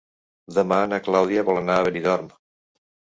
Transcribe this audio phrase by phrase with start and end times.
[0.55, 2.33] Demà na Clàudia vol anar a Benidorm.